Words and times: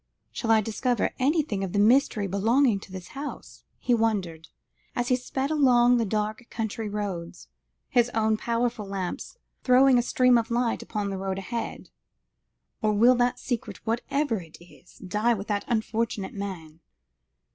"Shall 0.31 0.49
I 0.49 0.61
discover 0.61 1.11
anything 1.19 1.63
of 1.63 1.73
the 1.73 1.77
mystery 1.77 2.25
belonging 2.25 2.79
to 2.79 2.91
the 2.91 3.01
house?" 3.01 3.65
he 3.77 3.93
wondered, 3.93 4.47
as 4.95 5.09
he 5.09 5.15
sped 5.15 5.51
along 5.51 5.97
the 5.97 6.05
dark 6.07 6.45
country 6.49 6.89
roads, 6.89 7.49
his 7.87 8.09
own 8.15 8.35
powerful 8.35 8.87
lamps 8.87 9.37
throwing 9.63 9.99
a 9.99 10.01
stream 10.01 10.39
of 10.39 10.49
light 10.49 10.81
upon 10.81 11.11
the 11.11 11.19
road 11.19 11.37
ahead; 11.37 11.89
"or 12.81 12.93
will 12.93 13.13
the 13.13 13.35
secret, 13.35 13.85
whatever 13.85 14.41
it 14.41 14.57
is, 14.59 14.95
die 14.97 15.35
with 15.35 15.45
that 15.49 15.65
unfortunate 15.67 16.33
man? 16.33 16.79